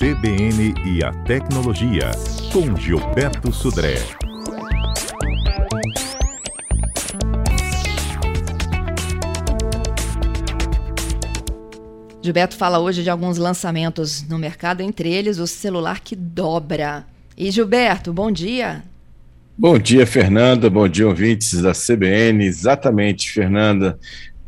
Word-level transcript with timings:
CBN 0.00 0.72
e 0.86 1.04
a 1.04 1.12
Tecnologia, 1.24 2.10
com 2.50 2.74
Gilberto 2.74 3.52
Sudré. 3.52 3.96
Gilberto 12.22 12.56
fala 12.56 12.78
hoje 12.78 13.02
de 13.02 13.10
alguns 13.10 13.36
lançamentos 13.36 14.26
no 14.26 14.38
mercado, 14.38 14.80
entre 14.80 15.12
eles 15.12 15.38
o 15.38 15.46
celular 15.46 16.00
que 16.00 16.16
dobra. 16.16 17.04
E 17.36 17.50
Gilberto, 17.50 18.10
bom 18.10 18.32
dia. 18.32 18.82
Bom 19.58 19.78
dia, 19.78 20.06
Fernanda. 20.06 20.70
Bom 20.70 20.88
dia, 20.88 21.06
ouvintes 21.06 21.60
da 21.60 21.72
CBN. 21.72 22.46
Exatamente, 22.46 23.30
Fernanda 23.30 23.98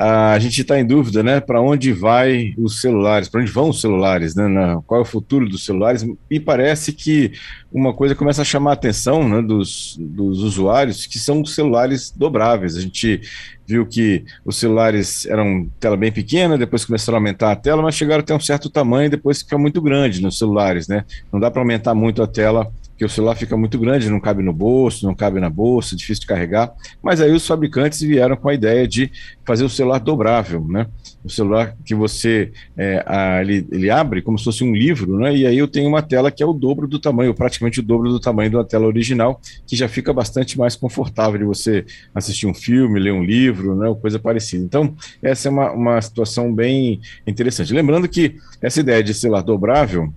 a 0.04 0.38
gente 0.40 0.60
está 0.60 0.80
em 0.80 0.84
dúvida, 0.84 1.22
né, 1.22 1.38
para 1.38 1.60
onde 1.60 1.92
vai 1.92 2.54
os 2.58 2.80
celulares, 2.80 3.28
para 3.28 3.40
onde 3.40 3.52
vão 3.52 3.68
os 3.68 3.80
celulares, 3.80 4.34
né, 4.34 4.44
qual 4.84 4.98
é 4.98 5.02
o 5.02 5.06
futuro 5.06 5.48
dos 5.48 5.64
celulares, 5.64 6.04
e 6.28 6.40
parece 6.40 6.92
que 6.92 7.30
uma 7.72 7.94
coisa 7.94 8.12
começa 8.12 8.42
a 8.42 8.44
chamar 8.44 8.70
a 8.70 8.74
atenção 8.74 9.28
né, 9.28 9.40
dos, 9.40 9.96
dos 10.00 10.42
usuários, 10.42 11.06
que 11.06 11.20
são 11.20 11.40
os 11.40 11.54
celulares 11.54 12.10
dobráveis. 12.10 12.76
A 12.76 12.80
gente 12.80 13.20
viu 13.64 13.86
que 13.86 14.24
os 14.44 14.56
celulares 14.56 15.24
eram 15.26 15.70
tela 15.78 15.96
bem 15.96 16.10
pequena, 16.10 16.58
depois 16.58 16.84
começaram 16.84 17.16
a 17.16 17.20
aumentar 17.20 17.52
a 17.52 17.56
tela, 17.56 17.80
mas 17.80 17.94
chegaram 17.94 18.22
até 18.22 18.34
um 18.34 18.40
certo 18.40 18.68
tamanho, 18.68 19.08
depois 19.08 19.38
fica 19.38 19.56
muito 19.56 19.80
grande 19.80 20.20
nos 20.20 20.36
celulares, 20.36 20.88
né, 20.88 21.04
não 21.32 21.38
dá 21.38 21.48
para 21.48 21.62
aumentar 21.62 21.94
muito 21.94 22.24
a 22.24 22.26
tela 22.26 22.72
porque 23.02 23.06
o 23.06 23.08
celular 23.08 23.34
fica 23.34 23.56
muito 23.56 23.78
grande, 23.78 24.08
não 24.08 24.20
cabe 24.20 24.44
no 24.44 24.52
bolso, 24.52 25.04
não 25.04 25.14
cabe 25.14 25.40
na 25.40 25.50
bolsa, 25.50 25.96
difícil 25.96 26.20
de 26.20 26.26
carregar. 26.26 26.72
Mas 27.02 27.20
aí 27.20 27.32
os 27.32 27.44
fabricantes 27.44 28.00
vieram 28.00 28.36
com 28.36 28.48
a 28.48 28.54
ideia 28.54 28.86
de 28.86 29.10
fazer 29.44 29.64
o 29.64 29.68
celular 29.68 29.98
dobrável, 29.98 30.64
né? 30.68 30.86
O 31.24 31.28
celular 31.28 31.76
que 31.84 31.96
você 31.96 32.52
é, 32.76 33.02
a, 33.04 33.40
ele, 33.40 33.66
ele, 33.72 33.90
abre 33.90 34.22
como 34.22 34.38
se 34.38 34.44
fosse 34.44 34.62
um 34.62 34.72
livro, 34.72 35.18
né? 35.18 35.34
E 35.34 35.46
aí 35.46 35.58
eu 35.58 35.66
tenho 35.66 35.88
uma 35.88 36.00
tela 36.00 36.30
que 36.30 36.44
é 36.44 36.46
o 36.46 36.52
dobro 36.52 36.86
do 36.86 36.98
tamanho, 36.98 37.34
praticamente 37.34 37.80
o 37.80 37.82
dobro 37.82 38.08
do 38.08 38.20
tamanho 38.20 38.52
da 38.52 38.64
tela 38.64 38.86
original, 38.86 39.40
que 39.66 39.74
já 39.74 39.88
fica 39.88 40.12
bastante 40.12 40.56
mais 40.56 40.76
confortável 40.76 41.40
de 41.40 41.44
você 41.44 41.84
assistir 42.14 42.46
um 42.46 42.54
filme, 42.54 43.00
ler 43.00 43.12
um 43.12 43.24
livro, 43.24 43.74
né? 43.74 43.88
Ou 43.88 43.96
coisa 43.96 44.18
parecida. 44.18 44.64
Então, 44.64 44.94
essa 45.20 45.48
é 45.48 45.50
uma, 45.50 45.72
uma 45.72 46.00
situação 46.00 46.54
bem 46.54 47.00
interessante. 47.26 47.74
Lembrando 47.74 48.08
que 48.08 48.36
essa 48.60 48.78
ideia 48.78 49.02
de 49.02 49.12
celular 49.12 49.42
dobrável 49.42 50.12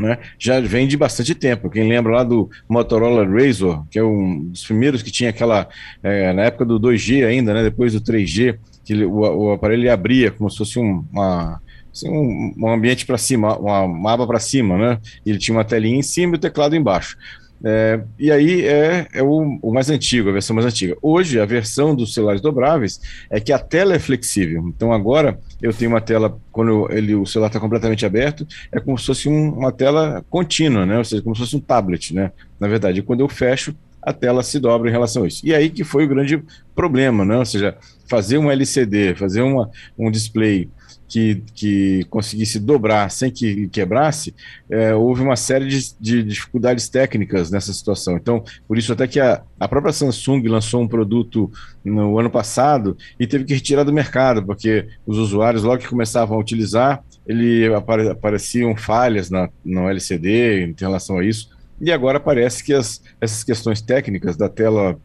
né, 0.00 0.18
já 0.38 0.60
vem 0.60 0.88
de 0.88 0.96
bastante 0.96 1.34
tempo. 1.34 1.70
Quem 1.70 1.88
lembra 1.88 2.16
lá 2.16 2.24
do 2.24 2.50
Motorola 2.68 3.24
Razr, 3.24 3.82
que 3.90 3.98
é 3.98 4.02
um 4.04 4.44
dos 4.44 4.64
primeiros 4.64 5.02
que 5.02 5.10
tinha 5.10 5.30
aquela, 5.30 5.68
é, 6.02 6.32
na 6.32 6.42
época 6.42 6.64
do 6.64 6.80
2G 6.80 7.26
ainda, 7.26 7.54
né, 7.54 7.62
depois 7.62 7.92
do 7.92 8.00
3G, 8.00 8.58
que 8.84 8.92
ele, 8.92 9.04
o, 9.04 9.20
o, 9.20 9.52
aparelho 9.52 9.92
abria 9.92 10.30
como 10.30 10.50
se 10.50 10.58
fosse 10.58 10.78
um, 10.78 11.04
uma, 11.12 11.60
assim, 11.92 12.08
um, 12.08 12.54
um 12.58 12.68
ambiente 12.68 13.06
para 13.06 13.18
cima, 13.18 13.56
uma, 13.56 13.82
uma 13.82 14.12
aba 14.12 14.26
para 14.26 14.40
cima, 14.40 14.76
né? 14.76 14.98
Ele 15.24 15.38
tinha 15.38 15.56
uma 15.56 15.64
telinha 15.64 15.98
em 15.98 16.02
cima 16.02 16.34
e 16.34 16.36
o 16.36 16.40
teclado 16.40 16.74
embaixo. 16.74 17.16
É, 17.62 18.00
e 18.18 18.30
aí 18.30 18.64
é, 18.64 19.06
é 19.12 19.22
o, 19.22 19.58
o, 19.60 19.72
mais 19.72 19.90
antigo, 19.90 20.28
a 20.30 20.32
versão 20.32 20.54
mais 20.54 20.66
antiga. 20.66 20.96
Hoje, 21.02 21.38
a 21.38 21.44
versão 21.44 21.94
dos 21.94 22.14
celulares 22.14 22.40
dobráveis 22.40 23.00
é 23.28 23.38
que 23.38 23.52
a 23.52 23.58
tela 23.58 23.94
é 23.94 23.98
flexível. 23.98 24.66
Então, 24.68 24.92
agora 24.92 25.38
eu 25.60 25.72
tenho 25.72 25.90
uma 25.90 26.00
tela, 26.00 26.38
quando 26.50 26.90
ele, 26.90 27.14
o 27.14 27.26
celular 27.26 27.48
está 27.48 27.60
completamente 27.60 28.06
aberto, 28.06 28.46
é 28.72 28.80
como 28.80 28.96
se 28.96 29.06
fosse 29.06 29.28
um, 29.28 29.50
uma 29.50 29.70
tela 29.70 30.24
contínua, 30.30 30.86
né? 30.86 30.98
ou 30.98 31.04
seja, 31.04 31.22
como 31.22 31.34
se 31.34 31.42
fosse 31.42 31.56
um 31.56 31.60
tablet. 31.60 32.14
Né? 32.14 32.32
Na 32.58 32.66
verdade, 32.66 33.02
quando 33.02 33.20
eu 33.20 33.28
fecho, 33.28 33.74
a 34.02 34.12
tela 34.12 34.42
se 34.42 34.58
dobra 34.58 34.88
em 34.88 34.92
relação 34.92 35.24
a 35.24 35.28
isso. 35.28 35.44
E 35.44 35.54
aí 35.54 35.68
que 35.68 35.84
foi 35.84 36.06
o 36.06 36.08
grande 36.08 36.42
problema, 36.74 37.24
né? 37.24 37.36
ou 37.36 37.44
seja, 37.44 37.76
fazer 38.08 38.38
um 38.38 38.50
LCD, 38.50 39.14
fazer 39.14 39.42
uma, 39.42 39.70
um 39.98 40.10
display 40.10 40.68
que, 41.10 41.42
que 41.52 42.06
conseguisse 42.08 42.60
dobrar 42.60 43.10
sem 43.10 43.32
que 43.32 43.68
quebrasse, 43.68 44.32
é, 44.70 44.94
houve 44.94 45.22
uma 45.22 45.34
série 45.34 45.66
de, 45.66 45.92
de, 46.00 46.22
dificuldades 46.22 46.88
técnicas 46.88 47.50
nessa 47.50 47.72
situação. 47.72 48.16
Então, 48.16 48.44
por 48.68 48.78
isso 48.78 48.92
até 48.92 49.08
que 49.08 49.18
a, 49.18 49.42
a 49.58 49.66
própria 49.66 49.92
Samsung 49.92 50.46
lançou 50.46 50.80
um 50.80 50.86
produto 50.86 51.50
no 51.84 52.16
ano 52.16 52.30
passado 52.30 52.96
e 53.18 53.26
teve 53.26 53.44
que 53.44 53.54
retirar 53.54 53.82
do 53.82 53.92
mercado, 53.92 54.44
porque 54.44 54.86
os 55.04 55.18
usuários, 55.18 55.64
logo 55.64 55.82
que 55.82 55.88
começavam 55.88 56.36
a 56.38 56.40
utilizar, 56.40 57.02
ele 57.26 57.66
apare, 57.74 58.08
apareciam 58.08 58.76
falhas 58.76 59.30
na, 59.30 59.48
no 59.64 59.90
LCD 59.90 60.64
em 60.64 60.74
relação 60.78 61.18
a 61.18 61.24
isso. 61.24 61.50
E 61.80 61.90
agora 61.90 62.20
parece 62.20 62.62
que 62.62 62.72
as, 62.72 63.02
essas 63.20 63.42
questões 63.42 63.82
técnicas 63.82 64.36
da 64.36 64.48
tela 64.48 64.96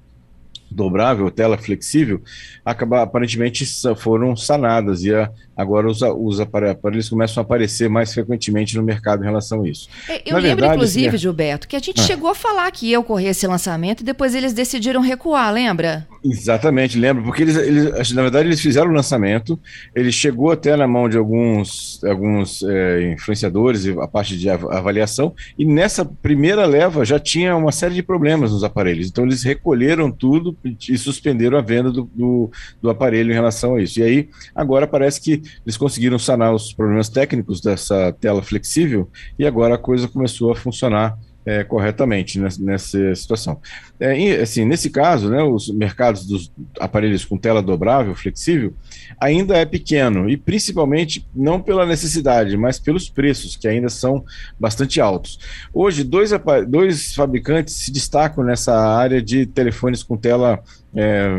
dobrável, 0.69 1.29
tela 1.31 1.57
flexível, 1.57 2.21
acaba, 2.63 3.01
aparentemente 3.01 3.65
foram 3.97 4.35
sanadas 4.35 5.03
e 5.03 5.13
a, 5.13 5.29
agora 5.55 5.87
os, 5.87 6.01
os 6.01 6.39
aparelhos 6.39 7.09
começam 7.09 7.41
a 7.41 7.43
aparecer 7.45 7.89
mais 7.89 8.13
frequentemente 8.13 8.75
no 8.75 8.83
mercado 8.83 9.23
em 9.23 9.25
relação 9.25 9.63
a 9.63 9.69
isso. 9.69 9.87
É, 10.09 10.21
eu 10.25 10.33
Na 10.33 10.39
lembro, 10.39 10.57
verdade, 10.57 10.75
inclusive, 10.75 11.07
assim, 11.07 11.17
Gilberto, 11.17 11.67
que 11.67 11.75
a 11.75 11.79
gente 11.79 12.01
ah. 12.01 12.03
chegou 12.03 12.29
a 12.29 12.35
falar 12.35 12.69
que 12.71 12.87
ia 12.87 12.99
ocorrer 12.99 13.29
esse 13.29 13.47
lançamento 13.47 14.01
e 14.01 14.03
depois 14.03 14.35
eles 14.35 14.53
decidiram 14.53 15.01
recuar, 15.01 15.53
lembra? 15.53 16.07
Exatamente, 16.27 16.97
lembro, 16.97 17.23
porque 17.23 17.43
eles, 17.43 17.55
eles 17.55 18.11
na 18.13 18.23
verdade, 18.23 18.47
eles 18.47 18.59
fizeram 18.59 18.89
o 18.89 18.93
lançamento, 18.93 19.59
ele 19.93 20.11
chegou 20.11 20.49
até 20.49 20.75
na 20.75 20.87
mão 20.87 21.07
de 21.07 21.19
alguns, 21.19 22.03
alguns 22.03 22.63
é, 22.63 23.13
influenciadores, 23.13 23.87
a 23.99 24.07
parte 24.07 24.35
de 24.35 24.49
avaliação, 24.49 25.35
e 25.55 25.63
nessa 25.63 26.03
primeira 26.03 26.65
leva 26.65 27.05
já 27.05 27.19
tinha 27.19 27.55
uma 27.55 27.71
série 27.71 27.93
de 27.93 28.01
problemas 28.01 28.51
nos 28.51 28.63
aparelhos, 28.63 29.07
então 29.07 29.23
eles 29.23 29.43
recolheram 29.43 30.11
tudo 30.11 30.57
e 30.89 30.97
suspenderam 30.97 31.59
a 31.59 31.61
venda 31.61 31.91
do, 31.91 32.09
do, 32.15 32.49
do 32.81 32.89
aparelho 32.89 33.29
em 33.29 33.35
relação 33.35 33.75
a 33.75 33.83
isso. 33.83 33.99
E 33.99 34.03
aí, 34.03 34.29
agora 34.55 34.87
parece 34.87 35.21
que 35.21 35.43
eles 35.63 35.77
conseguiram 35.77 36.17
sanar 36.17 36.55
os 36.55 36.73
problemas 36.73 37.07
técnicos 37.07 37.61
dessa 37.61 38.11
tela 38.13 38.41
flexível 38.41 39.07
e 39.37 39.45
agora 39.45 39.75
a 39.75 39.77
coisa 39.77 40.07
começou 40.07 40.51
a 40.51 40.55
funcionar 40.55 41.15
é, 41.45 41.63
corretamente 41.63 42.39
nessa, 42.39 42.61
nessa 42.61 43.15
situação. 43.15 43.59
É, 43.99 44.17
e, 44.19 44.35
assim, 44.35 44.65
nesse 44.65 44.89
caso, 44.89 45.29
né, 45.29 45.43
os 45.43 45.69
mercados 45.69 46.25
dos 46.25 46.51
aparelhos 46.79 47.23
com 47.23 47.37
tela 47.37 47.61
dobrável, 47.61 48.15
flexível, 48.15 48.73
ainda 49.19 49.55
é 49.55 49.65
pequeno, 49.65 50.29
e 50.29 50.35
principalmente 50.35 51.25
não 51.35 51.61
pela 51.61 51.85
necessidade, 51.85 52.57
mas 52.57 52.79
pelos 52.79 53.09
preços, 53.09 53.55
que 53.55 53.67
ainda 53.67 53.89
são 53.89 54.25
bastante 54.59 54.99
altos. 54.99 55.39
Hoje, 55.73 56.03
dois, 56.03 56.31
dois 56.67 57.13
fabricantes 57.13 57.75
se 57.75 57.91
destacam 57.91 58.43
nessa 58.43 58.75
área 58.75 59.21
de 59.21 59.45
telefones 59.45 60.01
com 60.01 60.17
tela 60.17 60.61
é, 60.97 61.37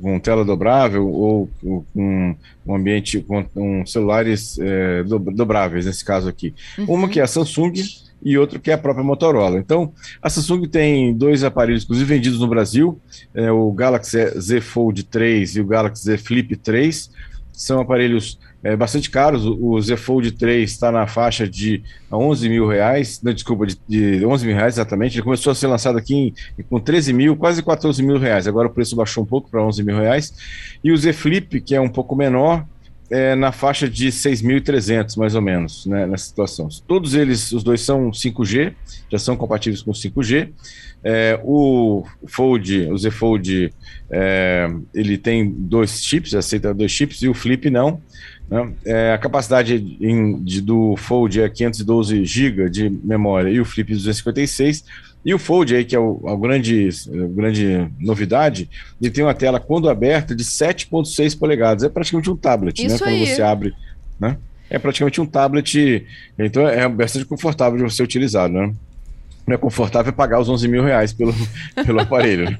com 0.00 0.20
tela 0.20 0.44
dobrável 0.44 1.08
ou 1.08 1.50
com 1.60 2.36
um 2.64 2.74
ambiente 2.74 3.20
com 3.20 3.84
celulares 3.84 4.56
é, 4.60 5.02
dobráveis 5.02 5.84
nesse 5.84 6.04
caso 6.04 6.28
aqui. 6.28 6.54
Uhum. 6.78 6.84
Uma 6.94 7.08
que 7.08 7.18
é 7.18 7.24
a 7.24 7.26
Samsung 7.26 7.72
e 8.22 8.36
outro 8.36 8.60
que 8.60 8.70
é 8.70 8.74
a 8.74 8.78
própria 8.78 9.04
Motorola. 9.04 9.58
Então, 9.58 9.92
a 10.22 10.28
Samsung 10.28 10.66
tem 10.66 11.14
dois 11.14 11.44
aparelhos, 11.44 11.84
inclusive 11.84 12.14
vendidos 12.14 12.40
no 12.40 12.48
Brasil, 12.48 13.00
é, 13.34 13.50
o 13.50 13.70
Galaxy 13.72 14.18
Z 14.38 14.60
Fold 14.60 15.04
3 15.04 15.56
e 15.56 15.60
o 15.60 15.66
Galaxy 15.66 16.04
Z 16.04 16.18
Flip 16.18 16.56
3. 16.56 17.10
São 17.52 17.80
aparelhos 17.80 18.38
é, 18.62 18.76
bastante 18.76 19.10
caros. 19.10 19.44
O 19.44 19.80
Z 19.80 19.96
Fold 19.96 20.32
3 20.32 20.70
está 20.70 20.92
na 20.92 21.06
faixa 21.06 21.48
de 21.48 21.82
11 22.12 22.48
mil 22.48 22.68
reais, 22.68 23.20
não, 23.22 23.32
desculpa, 23.32 23.66
de, 23.66 23.78
de 23.88 24.24
11 24.24 24.46
mil 24.46 24.54
reais 24.54 24.74
exatamente. 24.74 25.16
Ele 25.16 25.22
começou 25.22 25.50
a 25.50 25.54
ser 25.54 25.66
lançado 25.66 25.98
aqui 25.98 26.14
em, 26.14 26.62
com 26.64 26.78
13 26.78 27.12
mil, 27.12 27.36
quase 27.36 27.62
14 27.62 28.02
mil 28.02 28.18
reais. 28.18 28.46
Agora 28.46 28.68
o 28.68 28.70
preço 28.70 28.96
baixou 28.96 29.24
um 29.24 29.26
pouco 29.26 29.50
para 29.50 29.62
11 29.62 29.82
mil 29.82 29.96
reais. 29.96 30.32
E 30.82 30.92
o 30.92 30.96
Z 30.96 31.12
Flip, 31.12 31.60
que 31.60 31.74
é 31.74 31.80
um 31.80 31.88
pouco 31.88 32.14
menor, 32.14 32.64
é, 33.10 33.34
na 33.34 33.52
faixa 33.52 33.88
de 33.88 34.08
6.300, 34.08 35.16
mais 35.16 35.34
ou 35.34 35.40
menos, 35.40 35.86
né, 35.86 36.06
nessa 36.06 36.24
situação. 36.24 36.68
Todos 36.86 37.14
eles, 37.14 37.52
os 37.52 37.62
dois 37.62 37.80
são 37.80 38.10
5G, 38.10 38.74
já 39.10 39.18
são 39.18 39.36
compatíveis 39.36 39.82
com 39.82 39.92
5G. 39.92 40.50
É, 41.02 41.40
o 41.44 42.04
Fold, 42.26 42.90
o 42.90 42.98
Z 42.98 43.10
Fold, 43.10 43.72
é, 44.10 44.68
ele 44.94 45.16
tem 45.16 45.48
dois 45.50 46.02
chips, 46.02 46.34
aceita 46.34 46.74
dois 46.74 46.90
chips, 46.90 47.22
e 47.22 47.28
o 47.28 47.34
Flip 47.34 47.70
não. 47.70 48.00
Né? 48.50 48.72
É, 48.84 49.12
a 49.12 49.18
capacidade 49.18 49.96
em, 50.00 50.42
de, 50.42 50.60
do 50.60 50.96
Fold 50.96 51.40
é 51.40 51.48
512 51.48 52.24
GB 52.24 52.68
de 52.68 52.90
memória 52.90 53.50
e 53.50 53.60
o 53.60 53.64
Flip 53.64 53.92
256 53.92 54.84
e 55.24 55.34
o 55.34 55.38
Fold 55.38 55.74
aí, 55.74 55.84
que 55.84 55.96
é 55.96 55.98
o, 55.98 56.20
a 56.26 56.36
grande, 56.36 56.88
grande 57.34 57.88
novidade, 57.98 58.68
ele 59.00 59.10
tem 59.10 59.24
uma 59.24 59.34
tela, 59.34 59.60
quando 59.60 59.88
aberta, 59.88 60.34
de 60.34 60.44
7.6 60.44 61.38
polegadas. 61.38 61.82
É 61.82 61.88
praticamente 61.88 62.30
um 62.30 62.36
tablet, 62.36 62.80
né? 62.80 62.86
Isso 62.86 63.04
né? 63.04 63.10
Quando 63.10 63.26
você 63.26 63.42
abre, 63.42 63.74
né? 64.18 64.36
É 64.70 64.78
praticamente 64.78 65.20
um 65.20 65.26
tablet, 65.26 66.06
então 66.38 66.68
é 66.68 66.86
bastante 66.88 67.24
confortável 67.24 67.78
de 67.78 67.84
você 67.84 68.02
utilizar, 68.02 68.48
né? 68.48 68.72
Não 69.48 69.54
é 69.54 69.58
confortável 69.58 70.12
pagar 70.12 70.38
os 70.38 70.48
11 70.48 70.68
mil 70.68 70.84
reais 70.84 71.12
pelo, 71.12 71.32
pelo 71.86 72.00
aparelho. 72.00 72.56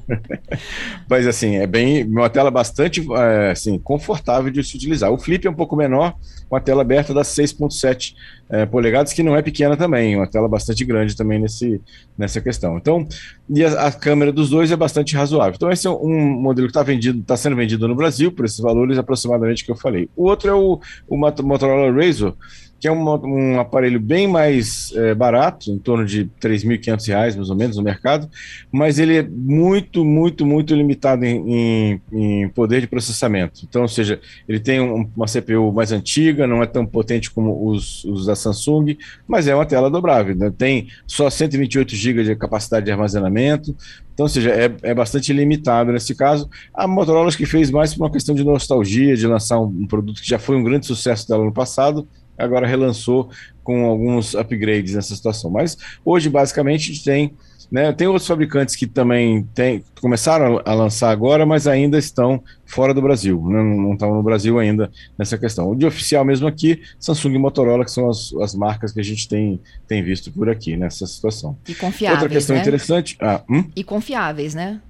Mas, 1.09 1.27
assim, 1.27 1.57
é 1.57 1.67
bem 1.67 2.03
uma 2.05 2.31
tela 2.31 2.51
bastante 2.51 3.07
é, 3.13 3.51
assim, 3.51 3.79
confortável 3.79 4.51
de 4.51 4.65
se 4.65 4.77
utilizar. 4.77 5.13
O 5.13 5.19
Flip 5.19 5.47
é 5.47 5.51
um 5.51 5.55
pouco 5.55 5.77
menor, 5.77 6.15
com 6.49 6.57
a 6.57 6.61
tela 6.61 6.81
aberta 6.81 7.13
das 7.13 7.29
6,7 7.29 8.15
é, 8.49 8.65
polegadas, 8.65 9.13
que 9.13 9.23
não 9.23 9.37
é 9.37 9.43
pequena 9.43 9.77
também, 9.77 10.17
uma 10.17 10.27
tela 10.27 10.49
bastante 10.49 10.83
grande 10.83 11.15
também 11.15 11.39
nesse, 11.39 11.79
nessa 12.17 12.41
questão. 12.41 12.79
Então, 12.79 13.07
e 13.51 13.63
a, 13.63 13.89
a 13.89 13.93
câmera 13.93 14.33
dos 14.33 14.49
dois 14.49 14.73
é 14.73 14.77
bastante 14.77 15.15
razoável. 15.15 15.55
Então, 15.57 15.71
esse 15.71 15.87
é 15.87 15.91
um 15.91 16.41
modelo 16.41 16.69
que 16.69 16.71
está 16.71 16.83
vendido, 16.83 17.21
está 17.21 17.37
sendo 17.37 17.57
vendido 17.57 17.87
no 17.87 17.95
Brasil 17.95 18.33
por 18.33 18.47
esses 18.47 18.61
valores 18.61 18.97
aproximadamente 18.97 19.63
que 19.63 19.71
eu 19.71 19.77
falei. 19.77 20.09
O 20.17 20.27
outro 20.27 20.49
é 20.49 20.55
o, 20.55 20.81
o 21.07 21.17
Motorola 21.19 21.93
Razr, 21.93 22.33
que 22.81 22.87
é 22.87 22.93
um, 22.93 23.59
aparelho 23.59 23.99
bem 23.99 24.29
mais 24.29 24.93
é, 24.95 25.15
barato, 25.15 25.71
em 25.71 25.79
torno 25.79 26.05
de 26.05 26.23
R$ 26.23 26.31
3.500 26.41 27.37
mais 27.37 27.51
ou 27.51 27.57
menos 27.57 27.77
no 27.77 27.83
mercado, 27.83 28.29
mas 28.71 28.99
ele 28.99 29.17
é 29.17 29.23
muito, 29.23 30.05
muito, 30.05 30.47
muito 30.47 30.75
limitado 30.75 31.25
em, 31.25 31.53
em, 31.53 32.03
em 32.13 32.49
poder 32.51 32.81
de 32.81 32.87
processamento. 32.87 33.63
Então, 33.69 33.83
ou 33.83 33.89
seja, 33.89 34.21
ele 34.49 34.61
tem 34.61 34.81
um, 34.81 35.11
uma 35.17 35.27
CPU 35.27 35.73
mais 35.73 35.91
antiga, 35.91 36.47
não 36.47 36.63
é 36.63 36.67
tão 36.67 36.87
potente 36.87 37.31
como 37.31 37.69
os, 37.69 38.05
os 38.05 38.27
da 38.27 38.37
Samsung, 38.37 38.97
mas 39.27 39.49
é 39.49 39.55
uma 39.55 39.67
tela 39.67 39.91
dobrável. 39.91 40.37
Né? 40.37 40.53
Tem 40.57 40.87
só 41.07 41.29
128 41.29 41.97
GB 41.97 42.25
de 42.25 42.37
capacidade 42.37 42.87
de 42.87 42.93
armazenamento, 42.93 43.75
então, 44.19 44.25
ou 44.25 44.29
seja, 44.31 44.51
é, 44.51 44.75
é 44.83 44.93
bastante 44.93 45.33
limitado 45.33 45.93
nesse 45.93 46.13
caso. 46.13 46.51
A 46.75 46.89
Motorola 46.89 47.31
que 47.31 47.47
fez 47.47 47.71
mais 47.71 47.95
por 47.95 48.03
uma 48.03 48.11
questão 48.11 48.35
de 48.35 48.43
nostalgia, 48.43 49.17
de 49.17 49.27
lançar 49.29 49.61
um, 49.61 49.67
um 49.67 49.87
produto 49.87 50.21
que 50.21 50.29
já 50.29 50.41
foi 50.41 50.57
um 50.57 50.65
grande 50.65 50.87
sucesso 50.87 51.29
dela 51.29 51.45
no 51.45 51.53
passado, 51.53 52.09
agora 52.39 52.67
relançou 52.67 53.31
com 53.63 53.85
alguns 53.85 54.35
upgrades 54.35 54.95
nessa 54.95 55.15
situação. 55.15 55.51
Mas 55.51 55.77
hoje, 56.05 56.31
basicamente, 56.31 56.91
a 56.91 56.95
gente 56.95 57.05
tem 57.05 57.35
né? 57.71 57.93
Tem 57.93 58.07
outros 58.07 58.27
fabricantes 58.27 58.75
que 58.75 58.87
também 58.87 59.43
tem, 59.55 59.85
começaram 60.01 60.61
a 60.65 60.75
lançar 60.75 61.11
agora, 61.11 61.45
mas 61.45 61.67
ainda 61.67 61.99
estão 61.99 62.43
fora 62.65 62.95
do 62.95 63.03
Brasil, 63.03 63.43
né? 63.47 63.63
não 63.63 63.93
estão 63.93 64.15
no 64.15 64.23
Brasil 64.23 64.59
ainda 64.59 64.91
nessa 65.19 65.37
questão. 65.37 65.71
O 65.71 65.77
de 65.77 65.87
oficial 65.87 66.25
mesmo 66.25 66.47
aqui, 66.47 66.83
Samsung 66.99 67.35
e 67.35 67.39
Motorola, 67.39 67.85
que 67.85 67.91
são 67.91 68.09
as, 68.09 68.33
as 68.41 68.55
marcas 68.55 68.93
que 68.93 69.01
a 69.01 69.05
gente 69.05 69.29
tem, 69.29 69.61
tem 69.87 70.03
visto 70.03 70.33
por 70.33 70.49
aqui 70.49 70.77
nessa 70.77 71.07
situação. 71.07 71.57
E 71.69 71.75
confiáveis, 71.75 72.23
Outra 72.23 72.35
questão 72.35 72.57
né? 72.57 72.63
interessante... 72.63 73.17
Ah, 73.21 73.43
hum? 73.49 73.65
E 73.77 73.85
confiáveis, 73.85 74.55
né? 74.55 74.81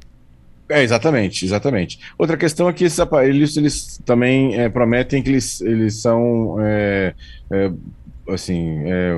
É, 0.68 0.82
exatamente, 0.82 1.44
exatamente. 1.44 1.98
Outra 2.18 2.36
questão 2.36 2.68
é 2.68 2.72
que 2.72 2.84
esses 2.84 3.00
aparelhos, 3.00 3.56
eles 3.56 3.98
também 4.04 4.54
é, 4.54 4.68
prometem 4.68 5.22
que 5.22 5.30
eles, 5.30 5.60
eles 5.60 6.00
são... 6.00 6.56
É, 6.60 7.14
é, 7.50 7.72
assim, 8.28 8.82
é, 8.84 9.14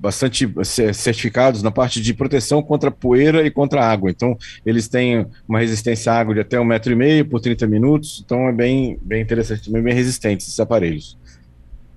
bastante 0.00 0.46
certificados 0.94 1.62
na 1.62 1.70
parte 1.70 2.00
de 2.00 2.14
proteção 2.14 2.62
contra 2.62 2.90
poeira 2.90 3.46
e 3.46 3.50
contra 3.50 3.84
água. 3.84 4.10
Então, 4.10 4.36
eles 4.64 4.88
têm 4.88 5.26
uma 5.48 5.58
resistência 5.58 6.12
à 6.12 6.18
água 6.18 6.34
de 6.34 6.40
até 6.40 6.60
um 6.60 6.64
metro 6.64 6.92
e 6.92 6.96
meio 6.96 7.26
por 7.26 7.40
30 7.40 7.66
minutos. 7.66 8.22
Então, 8.24 8.48
é 8.48 8.52
bem, 8.52 8.98
bem 9.02 9.22
interessante, 9.22 9.70
bem, 9.70 9.82
bem 9.82 9.94
resistentes 9.94 10.46
esses 10.46 10.60
aparelhos. 10.60 11.18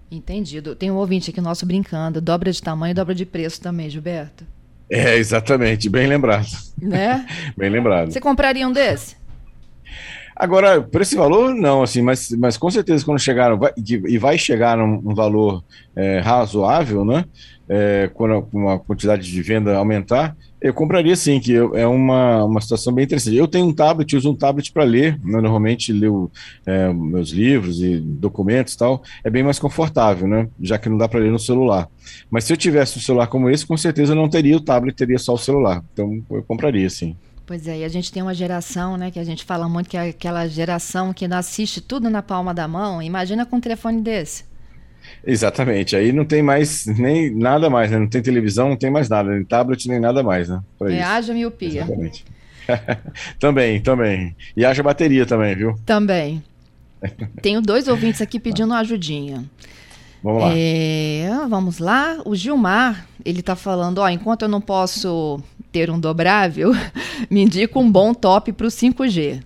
Entendido. 0.10 0.76
Tem 0.76 0.92
um 0.92 0.96
ouvinte 0.96 1.30
aqui 1.30 1.40
nosso 1.40 1.66
brincando. 1.66 2.20
Dobra 2.20 2.52
de 2.52 2.62
tamanho 2.62 2.92
e 2.92 2.96
dobra 2.96 3.16
de 3.16 3.26
preço 3.26 3.62
também, 3.62 3.90
Gilberto. 3.90 4.46
É, 4.92 5.16
exatamente. 5.16 5.90
Bem 5.90 6.06
lembrado. 6.06 6.48
Né? 6.80 7.26
bem 7.56 7.70
lembrado. 7.70 8.12
Você 8.12 8.20
compraria 8.20 8.68
um 8.68 8.74
desse? 8.74 9.16
Agora, 10.36 10.82
por 10.82 11.02
esse 11.02 11.16
valor, 11.16 11.54
não, 11.54 11.84
assim, 11.84 12.02
mas, 12.02 12.32
mas 12.32 12.58
com 12.58 12.70
certeza 12.70 13.06
quando 13.06 13.20
chegar, 13.20 13.56
vai, 13.56 13.72
e 13.78 14.18
vai 14.18 14.38
chegar 14.38 14.76
num, 14.76 15.00
um 15.06 15.14
valor 15.14 15.64
é, 15.96 16.20
razoável, 16.20 17.06
né? 17.06 17.26
É, 17.70 18.10
quando 18.14 18.48
uma 18.52 18.80
quantidade 18.80 19.22
de 19.22 19.42
venda 19.42 19.78
aumentar, 19.78 20.36
eu 20.62 20.74
compraria 20.74 21.16
sim, 21.16 21.40
que 21.40 21.52
eu, 21.52 21.76
é 21.76 21.88
uma, 21.88 22.46
uma 22.46 22.62
situação 22.62 22.94
bem 22.94 23.04
interessante. 23.04 23.36
Eu 23.36 23.48
tenho 23.48 23.66
um 23.66 23.74
tablet, 23.74 24.16
uso 24.16 24.30
um 24.30 24.36
tablet 24.36 24.72
para 24.72 24.84
ler, 24.84 25.20
né, 25.24 25.42
normalmente 25.42 25.92
leio 25.92 26.30
é, 26.66 26.94
meus 26.94 27.32
livros 27.32 27.82
e 27.82 28.00
documentos 28.00 28.76
e 28.76 28.78
tal, 28.78 29.02
é 29.24 29.30
bem 29.30 29.42
mais 29.42 29.58
confortável, 29.58 30.28
né? 30.28 30.48
Já 30.62 30.78
que 30.78 30.88
não 30.88 30.98
dá 30.98 31.08
para 31.10 31.20
ler 31.20 31.32
no 31.32 31.40
celular. 31.40 31.90
Mas 32.30 32.44
se 32.44 32.54
eu 32.54 32.58
tivesse 32.58 33.00
um 33.00 33.02
celular 33.02 33.26
como 33.26 33.50
esse, 33.50 33.66
com 33.66 33.76
certeza 33.76 34.12
eu 34.14 34.16
não 34.16 34.30
teria 34.30 34.56
o 34.56 34.62
tablet, 34.62 34.96
teria 34.96 35.18
só 35.18 35.34
o 35.34 35.38
celular. 35.38 35.84
Então 35.94 36.22
eu 36.30 36.44
compraria 36.44 36.90
sim. 36.90 37.16
Pois 37.44 37.68
é, 37.68 37.80
e 37.80 37.84
a 37.84 37.90
gente 37.90 38.12
tem 38.12 38.22
uma 38.22 38.34
geração, 38.34 38.96
né, 38.96 39.10
que 39.10 39.20
a 39.20 39.24
gente 39.24 39.44
fala 39.44 39.68
muito 39.68 39.90
que 39.90 39.98
é 39.98 40.10
aquela 40.10 40.48
geração 40.48 41.12
que 41.12 41.26
assiste 41.26 41.82
tudo 41.82 42.10
na 42.10 42.22
palma 42.22 42.54
da 42.54 42.68
mão. 42.68 43.02
Imagina 43.02 43.46
com 43.48 43.56
um 43.56 43.60
telefone 43.60 44.00
desse. 44.00 44.51
Exatamente, 45.26 45.96
aí 45.96 46.12
não 46.12 46.26
tem 46.26 46.42
mais 46.42 46.86
nem 46.86 47.34
nada 47.34 47.70
mais, 47.70 47.92
né? 47.92 48.00
Não 48.00 48.08
tem 48.08 48.22
televisão, 48.22 48.70
não 48.70 48.78
tem 48.78 48.90
mais 48.90 49.08
nada, 49.10 49.32
nem 49.32 49.44
tablet, 49.44 49.88
nem 49.88 50.00
nada 50.00 50.24
mais, 50.24 50.50
né? 50.50 50.62
Pra 50.78 50.92
é, 50.92 50.98
isso. 50.98 51.08
haja 51.08 51.34
miopia. 51.34 51.82
Exatamente. 51.82 52.26
também, 53.40 53.82
também. 53.82 54.36
E 54.56 54.66
haja 54.66 54.84
bateria 54.84 55.26
também, 55.26 55.56
viu? 55.56 55.76
Também. 55.86 56.44
Tenho 57.42 57.62
dois 57.62 57.88
ouvintes 57.88 58.22
aqui 58.22 58.40
pedindo 58.40 58.74
ajudinha. 58.74 59.44
Vamos 60.24 60.44
lá. 60.44 60.54
É, 60.56 61.30
vamos 61.50 61.80
lá. 61.80 62.18
O 62.26 62.36
Gilmar, 62.36 63.08
ele 63.26 63.40
está 63.40 63.56
falando, 63.56 64.00
ó, 64.00 64.10
enquanto 64.10 64.44
eu 64.44 64.48
não 64.48 64.62
posso 64.62 65.42
ter 65.72 65.90
um 65.90 66.00
dobrável, 66.00 66.72
me 67.30 67.42
indica 67.42 67.80
um 67.80 67.92
bom 67.92 68.14
top 68.14 68.52
para 68.54 68.68
o 68.68 68.70
5G. 68.70 69.42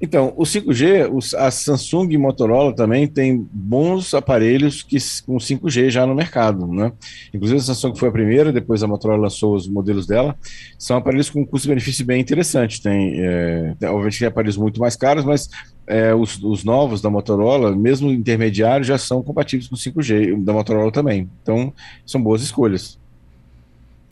Então, 0.00 0.32
o 0.36 0.42
5G, 0.42 1.10
os, 1.12 1.34
a 1.34 1.50
Samsung 1.50 2.12
e 2.12 2.18
Motorola 2.18 2.74
também 2.74 3.06
tem 3.06 3.46
bons 3.50 4.12
aparelhos 4.14 4.82
que, 4.82 4.98
com 5.24 5.36
5G 5.36 5.90
já 5.90 6.06
no 6.06 6.14
mercado, 6.14 6.66
né? 6.66 6.92
Inclusive 7.32 7.60
a 7.60 7.62
Samsung 7.62 7.94
foi 7.94 8.08
a 8.08 8.12
primeira, 8.12 8.52
depois 8.52 8.82
a 8.82 8.86
Motorola 8.86 9.22
lançou 9.22 9.54
os 9.54 9.66
modelos 9.68 10.06
dela. 10.06 10.36
São 10.78 10.96
aparelhos 10.96 11.30
com 11.30 11.46
custo-benefício 11.46 12.04
bem 12.04 12.20
interessante. 12.20 12.82
Tem, 12.82 13.14
é, 13.18 13.74
obviamente, 13.84 14.18
tem 14.18 14.28
aparelhos 14.28 14.56
muito 14.56 14.80
mais 14.80 14.96
caros, 14.96 15.24
mas 15.24 15.48
é, 15.86 16.14
os, 16.14 16.42
os, 16.42 16.64
novos 16.64 17.00
da 17.00 17.08
Motorola, 17.08 17.74
mesmo 17.74 18.10
intermediários, 18.10 18.88
já 18.88 18.98
são 18.98 19.22
compatíveis 19.22 19.68
com 19.68 19.76
5G, 19.76 20.42
da 20.44 20.52
Motorola 20.52 20.92
também. 20.92 21.30
Então, 21.42 21.72
são 22.04 22.22
boas 22.22 22.42
escolhas. 22.42 22.98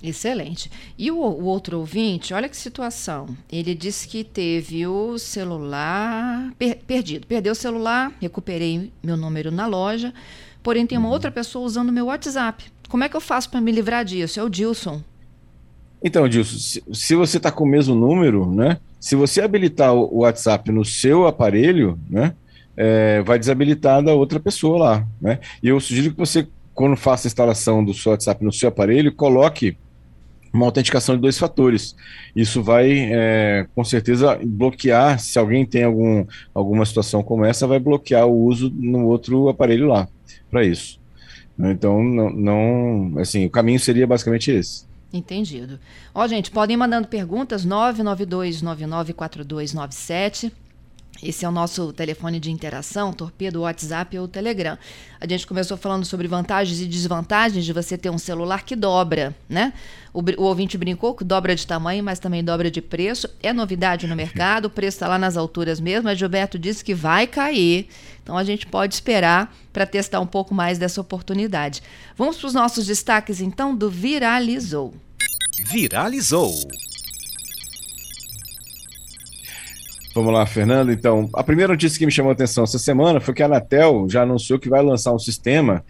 Excelente. 0.05 0.71
E 0.99 1.11
o, 1.11 1.17
o, 1.17 1.45
outro 1.45 1.79
ouvinte, 1.79 2.35
olha 2.35 2.47
que 2.47 2.57
situação. 2.57 3.27
Ele 3.51 3.75
disse 3.75 4.07
que 4.07 4.23
teve 4.23 4.87
o 4.87 5.19
celular 5.19 6.53
per, 6.59 6.77
perdido. 6.87 7.27
Perdeu 7.27 7.53
o 7.53 7.57
celular, 7.57 8.13
recuperei 8.21 8.93
meu 9.03 9.17
número 9.17 9.51
na 9.51 9.67
loja, 9.67 10.13
porém 10.63 10.87
tem 10.87 10.99
uma 10.99 11.09
outra 11.09 11.31
pessoa 11.31 11.65
usando 11.65 11.91
meu 11.91 12.07
WhatsApp. 12.07 12.67
Como 12.87 13.03
é 13.03 13.09
que 13.09 13.17
eu 13.17 13.21
faço 13.21 13.49
para 13.49 13.63
me 13.63 13.73
livrar 13.73 14.05
disso? 14.05 14.39
É 14.39 14.43
o 14.43 14.51
Dilson. 14.51 15.03
Então, 16.03 16.29
Dilson, 16.29 16.59
se, 16.59 16.85
se 16.93 17.15
você 17.15 17.39
está 17.39 17.51
com 17.51 17.65
o 17.65 17.67
mesmo 17.67 17.95
número, 17.95 18.53
né? 18.53 18.77
Se 19.01 19.17
você 19.17 19.41
habilitar 19.41 19.95
o 19.95 20.19
WhatsApp 20.19 20.71
no 20.71 20.85
seu 20.85 21.27
aparelho, 21.27 21.99
né? 22.11 22.35
É, 22.77 23.23
vai 23.23 23.39
desabilitar 23.39 24.03
da 24.03 24.13
outra 24.13 24.39
pessoa 24.39 24.79
lá, 24.79 25.07
né? 25.19 25.39
E 25.63 25.69
eu 25.69 25.81
sugiro 25.81 26.11
que 26.11 26.19
você, 26.19 26.47
quando 26.75 26.95
faça 26.95 27.27
a 27.27 27.31
instalação 27.31 27.83
do 27.83 27.95
seu 27.95 28.13
WhatsApp 28.13 28.45
no 28.45 28.53
seu 28.53 28.69
aparelho, 28.69 29.15
coloque 29.15 29.79
uma 30.55 30.65
autenticação 30.67 31.17
de 31.17 31.21
dois 31.21 31.37
fatores. 31.37 31.97
Isso 32.35 32.63
vai, 32.63 33.11
é, 33.13 33.67
com 33.75 33.85
certeza, 33.85 34.39
bloquear, 34.43 35.19
se 35.19 35.39
alguém 35.39 35.67
tem 35.67 35.83
algum, 35.83 36.25
alguma 36.55 36.87
situação 36.87 37.23
como 37.25 37.45
essa, 37.45 37.67
vai 37.67 37.81
bloquear 37.81 38.27
o 38.27 38.47
uso 38.47 38.71
no 38.71 39.07
outro 39.07 39.49
aparelho 39.49 39.89
lá, 39.89 40.09
para 40.49 40.65
isso. 40.65 41.01
Então, 41.59 42.01
não, 42.03 42.31
não, 42.31 43.19
assim, 43.19 43.45
o 43.47 43.51
caminho 43.51 43.81
seria 43.81 44.07
basicamente 44.07 44.53
esse. 44.53 44.87
Entendido. 45.13 45.79
Ó, 46.15 46.27
gente, 46.27 46.51
podem 46.51 46.75
ir 46.75 46.77
mandando 46.77 47.07
perguntas, 47.09 47.67
992994297. 47.67 50.53
Esse 51.23 51.45
é 51.45 51.49
o 51.49 51.53
nosso 51.53 51.93
telefone 51.93 52.39
de 52.39 52.51
interação, 52.51 53.13
torpedo, 53.13 53.63
WhatsApp 53.63 54.19
ou 54.19 54.29
Telegram. 54.29 54.77
A 55.21 55.27
gente 55.27 55.47
começou 55.47 55.77
falando 55.77 56.05
sobre 56.05 56.29
vantagens 56.29 56.81
e 56.81 56.87
desvantagens 56.87 57.65
de 57.65 57.73
você 57.73 57.97
ter 57.97 58.11
um 58.11 58.19
celular 58.19 58.63
que 58.63 58.77
dobra, 58.77 59.35
né? 59.49 59.73
O, 60.13 60.21
o 60.21 60.45
ouvinte 60.45 60.77
brincou 60.77 61.15
que 61.15 61.25
dobra 61.25 61.55
de 61.55 61.67
tamanho, 61.67 62.05
mas 62.05 62.19
também 62.19 62.45
dobra 62.45 62.71
de 62.71 62.83
preço. 62.83 63.29
É 63.43 63.53
novidade 63.53 64.07
no 64.07 64.15
mercado, 64.15 64.67
o 64.67 64.71
preço 64.71 64.97
está 64.97 65.09
lá 65.09 65.19
nas 65.19 65.37
alturas 65.37 65.81
mesmo. 65.81 66.09
A 66.09 66.15
Gilberto 66.15 66.59
disse 66.59 66.85
que 66.85 66.95
vai 66.95 67.27
cair. 67.27 67.89
Então 68.23 68.37
a 68.37 68.45
gente 68.45 68.67
pode 68.67 68.95
esperar 68.95 69.55
para 69.73 69.87
testar 69.87 70.21
um 70.21 70.27
pouco 70.27 70.55
mais 70.55 70.79
dessa 70.79 71.01
oportunidade. 71.01 71.83
Vamos 72.17 72.37
para 72.37 72.47
os 72.47 72.55
nossos 72.55 72.87
destaques 72.87 73.41
então 73.41 73.75
do 73.75 73.91
Viralizou. 73.91 74.95
Viralizou. 75.71 76.55
Vamos 80.15 80.33
lá, 80.33 80.47
Fernando. 80.47 80.93
Então, 80.93 81.29
a 81.35 81.43
primeira 81.43 81.73
notícia 81.73 81.99
que 81.99 82.07
me 82.07 82.13
chamou 82.13 82.31
a 82.31 82.35
atenção 82.35 82.63
essa 82.63 82.79
semana 82.79 83.21
foi 83.21 83.35
que 83.35 83.43
a 83.43 83.47
Anatel 83.47 84.07
já 84.09 84.23
anunciou 84.23 84.61
que 84.61 84.69
vai 84.69 84.81
lançar 84.81 85.13
um 85.13 85.19
sistema 85.19 85.85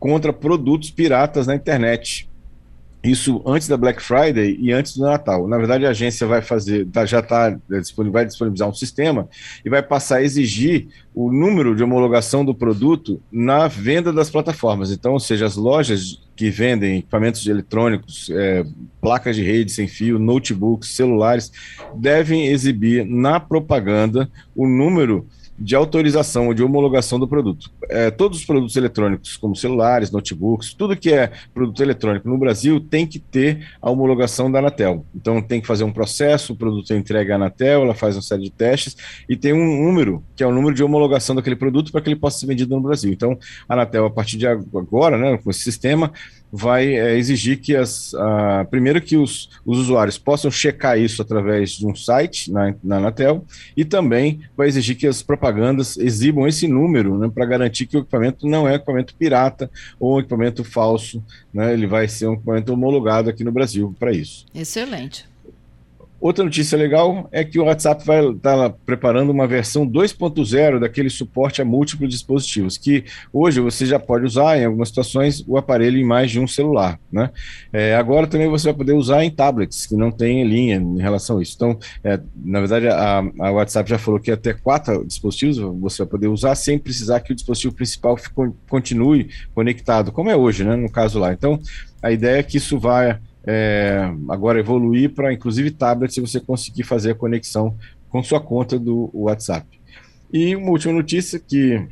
contra 0.00 0.32
produtos 0.32 0.90
piratas 0.90 1.46
na 1.46 1.54
internet. 1.54 2.28
Isso 3.04 3.40
antes 3.46 3.68
da 3.68 3.76
Black 3.76 4.02
Friday 4.02 4.56
e 4.58 4.72
antes 4.72 4.96
do 4.96 5.04
Natal. 5.04 5.46
Na 5.46 5.56
verdade, 5.56 5.86
a 5.86 5.90
agência 5.90 6.26
vai 6.26 6.42
fazer, 6.42 6.86
tá, 6.86 7.06
já 7.06 7.20
está 7.20 7.56
vai 8.10 8.26
disponibilizar 8.26 8.68
um 8.68 8.74
sistema 8.74 9.28
e 9.64 9.70
vai 9.70 9.80
passar 9.80 10.16
a 10.16 10.22
exigir 10.24 10.88
o 11.20 11.32
número 11.32 11.74
de 11.74 11.82
homologação 11.82 12.44
do 12.44 12.54
produto 12.54 13.20
na 13.32 13.66
venda 13.66 14.12
das 14.12 14.30
plataformas. 14.30 14.92
Então, 14.92 15.14
ou 15.14 15.18
seja, 15.18 15.46
as 15.46 15.56
lojas 15.56 16.20
que 16.36 16.48
vendem 16.48 16.98
equipamentos 16.98 17.44
eletrônicos, 17.44 18.30
é, 18.30 18.64
placas 19.00 19.34
de 19.34 19.42
rede 19.42 19.72
sem 19.72 19.88
fio, 19.88 20.16
notebooks, 20.16 20.94
celulares, 20.94 21.50
devem 21.92 22.46
exibir 22.46 23.04
na 23.04 23.40
propaganda 23.40 24.30
o 24.54 24.64
número 24.64 25.26
de 25.58 25.74
autorização 25.74 26.46
ou 26.46 26.54
de 26.54 26.62
homologação 26.62 27.18
do 27.18 27.26
produto. 27.26 27.70
É, 27.90 28.10
todos 28.10 28.38
os 28.38 28.44
produtos 28.44 28.76
eletrônicos, 28.76 29.36
como 29.36 29.56
celulares, 29.56 30.10
notebooks, 30.10 30.72
tudo 30.72 30.96
que 30.96 31.12
é 31.12 31.32
produto 31.52 31.82
eletrônico 31.82 32.28
no 32.28 32.38
Brasil 32.38 32.78
tem 32.78 33.06
que 33.06 33.18
ter 33.18 33.66
a 33.82 33.90
homologação 33.90 34.50
da 34.50 34.60
Anatel. 34.60 35.04
Então 35.14 35.42
tem 35.42 35.60
que 35.60 35.66
fazer 35.66 35.82
um 35.82 35.92
processo, 35.92 36.52
o 36.52 36.56
produto 36.56 36.92
é 36.92 36.96
entregue 36.96 37.32
à 37.32 37.34
Anatel, 37.34 37.82
ela 37.82 37.94
faz 37.94 38.14
uma 38.14 38.22
série 38.22 38.44
de 38.44 38.50
testes 38.50 38.96
e 39.28 39.36
tem 39.36 39.52
um 39.52 39.84
número, 39.84 40.22
que 40.36 40.44
é 40.44 40.46
o 40.46 40.52
número 40.52 40.74
de 40.74 40.84
homologação 40.84 41.07
daquele 41.08 41.56
produto 41.56 41.92
para 41.92 42.00
que 42.00 42.08
ele 42.08 42.16
possa 42.16 42.38
ser 42.38 42.46
vendido 42.46 42.74
no 42.74 42.82
Brasil. 42.82 43.12
Então 43.12 43.38
a 43.68 43.74
Anatel, 43.74 44.06
a 44.06 44.10
partir 44.10 44.36
de 44.36 44.46
agora, 44.46 45.18
né, 45.18 45.38
com 45.38 45.50
esse 45.50 45.60
sistema, 45.60 46.12
vai 46.50 46.94
é, 46.94 47.16
exigir 47.16 47.60
que 47.60 47.76
as 47.76 48.14
a, 48.14 48.66
primeiro 48.70 49.00
que 49.00 49.16
os, 49.16 49.50
os 49.64 49.78
usuários 49.78 50.18
possam 50.18 50.50
checar 50.50 50.98
isso 50.98 51.20
através 51.20 51.72
de 51.72 51.86
um 51.86 51.94
site 51.94 52.50
na, 52.50 52.74
na 52.82 52.96
Anatel 52.96 53.44
e 53.76 53.84
também 53.84 54.40
vai 54.56 54.68
exigir 54.68 54.96
que 54.96 55.06
as 55.06 55.22
propagandas 55.22 55.96
exibam 55.96 56.46
esse 56.46 56.66
número 56.66 57.18
né, 57.18 57.30
para 57.32 57.44
garantir 57.44 57.86
que 57.86 57.96
o 57.96 58.00
equipamento 58.00 58.46
não 58.46 58.68
é 58.68 58.74
equipamento 58.74 59.14
pirata 59.14 59.70
ou 60.00 60.20
equipamento 60.20 60.64
falso, 60.64 61.22
né, 61.52 61.72
ele 61.72 61.86
vai 61.86 62.08
ser 62.08 62.28
um 62.28 62.34
equipamento 62.34 62.72
homologado 62.72 63.28
aqui 63.28 63.44
no 63.44 63.52
Brasil 63.52 63.94
para 63.98 64.12
isso. 64.12 64.46
Excelente. 64.54 65.26
Outra 66.20 66.44
notícia 66.44 66.76
legal 66.76 67.28
é 67.30 67.44
que 67.44 67.60
o 67.60 67.64
WhatsApp 67.64 68.04
vai 68.04 68.28
estar 68.28 68.70
tá 68.70 68.76
preparando 68.84 69.30
uma 69.30 69.46
versão 69.46 69.88
2.0 69.88 70.80
daquele 70.80 71.08
suporte 71.08 71.62
a 71.62 71.64
múltiplos 71.64 72.10
dispositivos, 72.10 72.76
que 72.76 73.04
hoje 73.32 73.60
você 73.60 73.86
já 73.86 74.00
pode 74.00 74.24
usar 74.24 74.58
em 74.58 74.64
algumas 74.64 74.88
situações 74.88 75.44
o 75.46 75.56
aparelho 75.56 75.96
em 75.96 76.04
mais 76.04 76.30
de 76.30 76.40
um 76.40 76.48
celular. 76.48 76.98
Né? 77.10 77.30
É, 77.72 77.94
agora 77.94 78.26
também 78.26 78.48
você 78.48 78.64
vai 78.64 78.74
poder 78.74 78.94
usar 78.94 79.24
em 79.24 79.30
tablets, 79.30 79.86
que 79.86 79.94
não 79.94 80.10
tem 80.10 80.42
linha 80.42 80.76
em 80.76 80.98
relação 80.98 81.38
a 81.38 81.42
isso. 81.42 81.54
Então, 81.54 81.78
é, 82.02 82.18
na 82.34 82.58
verdade, 82.58 82.88
a, 82.88 83.18
a, 83.40 83.52
WhatsApp 83.52 83.88
já 83.88 83.98
falou 83.98 84.18
que 84.18 84.32
até 84.32 84.52
quatro 84.52 85.04
dispositivos 85.06 85.58
você 85.80 85.98
vai 85.98 86.08
poder 86.08 86.26
usar 86.26 86.56
sem 86.56 86.80
precisar 86.80 87.20
que 87.20 87.32
o 87.32 87.36
dispositivo 87.36 87.74
principal 87.74 88.18
continue 88.68 89.28
conectado, 89.54 90.10
como 90.10 90.30
é 90.30 90.36
hoje, 90.36 90.64
né, 90.64 90.74
no 90.74 90.90
caso 90.90 91.20
lá. 91.20 91.32
Então, 91.32 91.60
a 92.02 92.10
ideia 92.10 92.38
é 92.38 92.42
que 92.42 92.56
isso 92.56 92.76
vai 92.76 93.18
é, 93.46 94.10
agora 94.28 94.60
evoluir 94.60 95.10
para 95.10 95.32
inclusive 95.32 95.70
tablet 95.70 96.12
se 96.12 96.20
você 96.20 96.40
conseguir 96.40 96.82
fazer 96.82 97.12
a 97.12 97.14
conexão 97.14 97.74
com 98.08 98.22
sua 98.22 98.40
conta 98.40 98.78
do 98.78 99.10
WhatsApp. 99.12 99.66
E 100.32 100.54
uma 100.54 100.70
última 100.70 100.92
notícia 100.92 101.38
que 101.38 101.86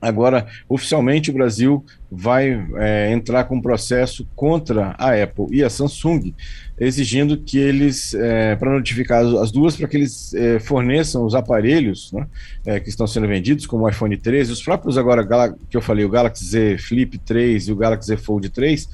agora 0.00 0.46
oficialmente 0.68 1.30
o 1.30 1.34
Brasil 1.34 1.84
vai 2.10 2.66
é, 2.76 3.12
entrar 3.12 3.44
com 3.44 3.56
um 3.56 3.60
processo 3.60 4.26
contra 4.34 4.94
a 4.96 5.22
Apple 5.22 5.46
e 5.50 5.62
a 5.62 5.68
Samsung, 5.68 6.34
exigindo 6.78 7.36
que 7.36 7.58
eles, 7.58 8.14
é, 8.14 8.54
para 8.56 8.70
notificar 8.70 9.24
as 9.24 9.50
duas, 9.50 9.76
para 9.76 9.88
que 9.88 9.96
eles 9.96 10.32
é, 10.34 10.60
forneçam 10.60 11.26
os 11.26 11.34
aparelhos 11.34 12.12
né, 12.12 12.26
é, 12.64 12.80
que 12.80 12.88
estão 12.88 13.06
sendo 13.06 13.26
vendidos, 13.26 13.66
como 13.66 13.84
o 13.84 13.88
iPhone 13.88 14.16
13, 14.16 14.52
os 14.52 14.62
próprios 14.62 14.96
agora 14.96 15.26
que 15.68 15.76
eu 15.76 15.82
falei, 15.82 16.04
o 16.04 16.08
Galaxy 16.08 16.44
Z 16.44 16.78
Flip 16.78 17.18
3 17.18 17.68
e 17.68 17.72
o 17.72 17.76
Galaxy 17.76 18.08
Z 18.08 18.16
Fold 18.18 18.48
3, 18.50 18.88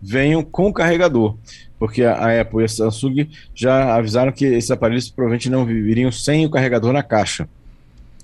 venham 0.00 0.42
com 0.42 0.72
carregador, 0.72 1.36
porque 1.78 2.02
a 2.02 2.40
Apple 2.40 2.62
e 2.62 2.64
a 2.64 2.68
Samsung 2.68 3.28
já 3.54 3.94
avisaram 3.94 4.32
que 4.32 4.44
esses 4.44 4.70
aparelhos 4.70 5.10
provavelmente 5.10 5.50
não 5.50 5.66
viriam 5.66 6.10
sem 6.10 6.46
o 6.46 6.50
carregador 6.50 6.92
na 6.92 7.02
caixa. 7.02 7.48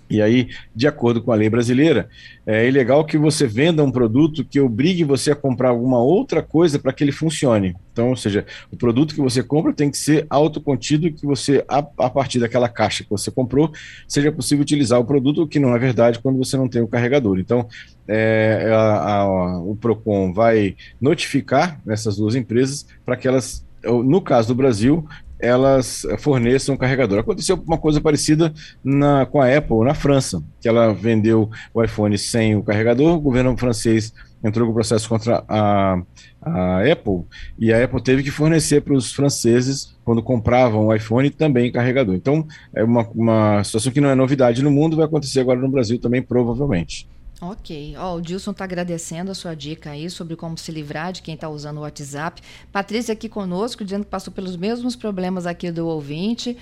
E 0.09 0.23
aí, 0.23 0.49
de 0.75 0.87
acordo 0.87 1.21
com 1.21 1.33
a 1.33 1.35
lei 1.35 1.51
brasileira, 1.51 2.09
é 2.47 2.67
ilegal 2.67 3.05
que 3.05 3.19
você 3.19 3.47
venda 3.47 3.83
um 3.83 3.91
produto 3.91 4.45
que 4.45 4.61
obrigue 4.61 5.03
você 5.03 5.33
a 5.33 5.37
comprar 5.37 5.71
alguma 5.71 5.99
outra 5.99 6.43
coisa 6.43 6.79
para 6.79 6.93
que 6.93 7.03
ele 7.03 7.11
funcione. 7.11 7.75
Então, 7.93 8.11
ou 8.11 8.17
seja, 8.17 8.47
o 8.71 8.77
produto 8.77 9.15
que 9.15 9.21
você 9.21 9.43
compra 9.43 9.73
tem 9.73 9.91
que 9.91 9.97
ser 9.97 10.27
autocontido 10.31 11.07
e 11.07 11.13
que 11.13 11.27
você, 11.27 11.65
a, 11.67 11.79
a, 11.79 12.11
partir 12.11 12.39
daquela 12.39 12.69
caixa 12.69 13.03
que 13.03 13.11
você 13.11 13.31
comprou, 13.31 13.73
seja 14.07 14.31
possível 14.31 14.63
utilizar 14.63 15.01
o 15.01 15.05
produto, 15.05 15.43
o 15.43 15.49
que 15.49 15.59
não 15.59 15.75
é 15.75 15.79
verdade 15.79 16.21
quando 16.21 16.39
você 16.39 16.57
não 16.57 16.69
tem 16.69 16.83
o 16.83 16.89
carregador. 16.89 17.39
Então, 17.39 17.67
é, 18.07 18.71
a, 18.73 19.23
a, 19.23 19.59
o 19.61 19.75
PROCON 19.75 20.33
vai 20.33 20.77
notificar 21.01 21.81
essas 21.89 22.17
duas 22.17 22.37
empresas 22.37 22.87
para 23.05 23.17
que 23.17 23.27
elas 23.27 23.67
no 24.05 24.21
caso 24.21 24.49
do 24.49 24.55
Brasil, 24.55 25.07
elas 25.39 26.07
forneçam 26.19 26.75
um 26.75 26.79
carregador. 26.79 27.19
Aconteceu 27.19 27.63
uma 27.67 27.79
coisa 27.79 28.01
parecida 28.01 28.53
na, 28.83 29.27
com 29.27 29.41
a 29.41 29.55
Apple 29.55 29.85
na 29.85 29.95
França, 29.95 30.43
que 30.61 30.69
ela 30.69 30.93
vendeu 30.93 31.51
o 31.73 31.83
iPhone 31.83 32.17
sem 32.19 32.57
o 32.57 32.63
carregador, 32.63 33.17
o 33.17 33.21
governo 33.21 33.57
francês 33.57 34.13
entrou 34.45 34.67
com 34.67 34.75
processo 34.75 35.09
contra 35.09 35.45
a, 35.49 36.01
a 36.41 36.93
Apple 36.93 37.25
e 37.59 37.73
a 37.73 37.83
Apple 37.83 38.03
teve 38.03 38.23
que 38.23 38.31
fornecer 38.31 38.81
para 38.83 38.95
os 38.95 39.13
franceses, 39.13 39.97
quando 40.05 40.23
compravam 40.23 40.87
o 40.87 40.95
iPhone, 40.95 41.31
também 41.31 41.73
carregador. 41.73 42.15
Então, 42.15 42.47
é 42.75 42.85
uma, 42.85 43.09
uma 43.15 43.65
situação 43.65 43.93
que 43.93 44.01
não 44.01 44.11
é 44.11 44.15
novidade 44.15 44.63
no 44.63 44.71
mundo, 44.71 44.97
vai 44.97 45.07
acontecer 45.07 45.41
agora 45.41 45.61
no 45.61 45.69
Brasil 45.69 45.99
também, 45.99 46.23
provavelmente. 46.23 47.09
Ok. 47.41 47.95
Oh, 47.99 48.15
o 48.15 48.21
Dilson 48.21 48.53
está 48.53 48.65
agradecendo 48.65 49.31
a 49.31 49.35
sua 49.35 49.55
dica 49.55 49.91
aí 49.91 50.09
sobre 50.09 50.37
como 50.37 50.57
se 50.57 50.73
livrar 50.73 51.13
de 51.13 51.21
quem 51.21 51.35
está 51.35 51.49
usando 51.49 51.79
o 51.79 51.81
WhatsApp. 51.81 52.41
Patrícia 52.73 53.13
aqui 53.13 53.29
conosco, 53.29 53.85
dizendo 53.85 54.05
que 54.05 54.11
passou 54.11 54.33
pelos 54.33 54.57
mesmos 54.57 54.97
problemas 54.97 55.47
aqui 55.47 55.71
do 55.71 55.87
ouvinte. 55.87 56.57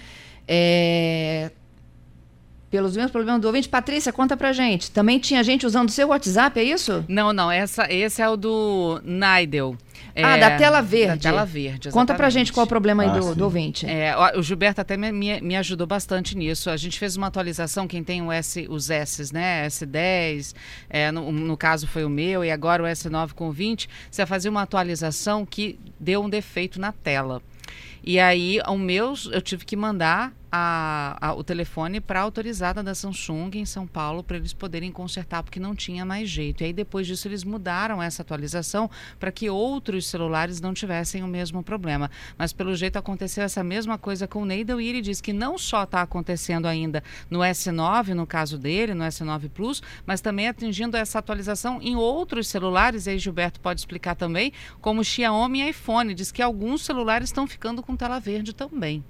É... 0.49 1.53
Pelos 2.75 2.97
mesmos 2.97 3.13
problemas 3.13 3.41
do 3.41 3.47
ouvinte. 3.47 3.69
Patrícia, 3.69 4.13
conta 4.13 4.37
pra 4.37 4.53
gente. 4.53 4.91
Também 4.91 5.21
tinha 5.21 5.45
gente 5.45 5.65
usando 5.65 5.91
o 5.91 5.93
seu 5.93 6.09
WhatsApp, 6.09 6.59
é 6.59 6.65
isso? 6.65 7.05
Não, 7.07 7.33
não. 7.33 7.49
Essa, 7.49 7.87
esse 7.89 8.21
é 8.21 8.29
o 8.29 8.37
do 8.37 9.01
Naidel. 9.05 9.77
Ah, 10.17 10.37
é, 10.37 10.41
da 10.41 10.57
tela 10.57 10.81
verde. 10.81 11.23
Da 11.23 11.31
tela 11.31 11.45
verde, 11.45 11.87
exatamente. 11.87 11.93
Conta 11.93 12.15
pra 12.17 12.29
gente 12.31 12.53
qual 12.53 12.65
é 12.65 12.67
o 12.67 12.69
problema 12.69 13.05
aí 13.05 13.11
ah, 13.11 13.13
do, 13.13 13.35
do, 13.37 13.45
ouvinte. 13.45 13.87
É, 13.87 14.13
o 14.37 14.43
Gilberto 14.43 14.81
até 14.81 14.97
me, 14.97 15.13
me, 15.13 15.41
me, 15.41 15.57
ajudou 15.57 15.87
bastante 15.87 16.37
nisso. 16.37 16.69
A 16.69 16.77
gente 16.77 16.99
fez 16.99 17.17
uma 17.17 17.29
atualização, 17.29 17.87
quem 17.87 18.03
tem 18.03 18.21
o 18.21 18.33
S, 18.33 18.67
os 18.69 18.91
S, 18.91 19.33
né? 19.33 19.69
S10, 19.69 20.53
é, 20.91 21.13
no, 21.13 21.31
no, 21.31 21.57
caso 21.57 21.87
foi 21.87 22.05
o 22.05 22.11
meu, 22.11 22.45
e 22.45 22.51
agora 22.51 22.83
o 22.83 22.87
S9 22.87 23.35
com 23.35 23.53
20, 23.53 23.89
você 24.11 24.27
fazer 24.27 24.49
uma 24.49 24.63
atualização 24.63 25.47
que 25.47 25.79
deu 26.01 26.25
um 26.25 26.29
defeito 26.29 26.81
na 26.81 26.91
tela. 26.91 27.41
E 28.03 28.19
aí, 28.19 28.61
o 28.67 28.77
meu, 28.77 29.15
eu 29.31 29.41
tive 29.41 29.65
que 29.65 29.77
mandar 29.77 30.33
a, 30.57 31.17
a, 31.21 31.35
o 31.35 31.43
telefone 31.43 32.01
para 32.01 32.21
a 32.21 32.23
autorizada 32.23 32.81
da 32.81 32.95
Samsung 32.95 33.51
em 33.55 33.67
São 33.67 33.89
Paulo 33.89 34.23
para 34.23 34.37
eles 34.37 34.53
poderem 34.53 34.93
consertar, 34.93 35.43
porque 35.43 35.59
não 35.59 35.75
tinha 35.75 36.05
mais 36.05 36.29
jeito. 36.29 36.63
E 36.63 36.67
aí, 36.67 36.73
depois 36.73 37.09
disso, 37.09 37.27
eles 37.27 37.43
mudaram 37.43 38.01
essa 38.01 38.23
atualização 38.23 38.89
para 39.19 39.33
que 39.33 39.51
outros 39.51 40.07
celulares 40.07 40.61
não 40.61 40.73
tivessem 40.73 41.25
o 41.25 41.27
mesmo 41.27 41.61
problema. 41.61 42.09
Mas, 42.39 42.53
pelo 42.53 42.77
jeito, 42.77 42.97
aconteceu 42.97 43.43
essa 43.43 43.65
mesma 43.65 43.99
coisa 43.99 44.29
com 44.29 44.43
o 44.43 44.45
Neidel 44.45 44.81
e 44.81 44.87
ele 44.87 45.01
diz 45.03 45.21
que 45.21 45.33
não 45.33 45.59
só 45.59 45.83
está 45.83 46.03
acontecendo 46.03 46.67
ainda 46.67 47.03
no 47.29 47.41
S9, 47.41 48.15
no 48.15 48.25
caso 48.25 48.57
dele, 48.57 48.95
no 48.95 49.03
S9 49.03 49.51
Plus, 49.51 49.83
mas 50.07 50.21
também 50.21 50.47
atingindo 50.47 50.97
essa 50.97 51.19
atualização 51.19 51.83
em 51.83 51.97
outros 51.97 52.47
celulares. 52.47 53.09
E 53.09 53.11
aí, 53.11 53.19
Gilberto 53.19 53.59
pode 53.59 53.81
explicar 53.81 54.15
também, 54.15 54.53
como 54.81 55.03
Xiaomi 55.03 55.63
e 55.63 55.71
iPhone. 55.71 56.15
Diz 56.15 56.31
que 56.31 56.41
alguns 56.41 56.83
celulares 56.83 57.31
estão 57.31 57.45
ficando 57.45 57.83
com 57.83 57.97
tela 57.97 58.21
verde 58.21 58.53
também. 58.53 59.03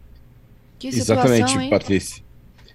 Que 0.90 0.92
situação, 0.92 1.34
Exatamente, 1.34 1.58
hein? 1.58 1.70
Patrícia. 1.70 2.24